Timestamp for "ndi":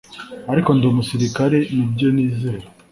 0.73-0.85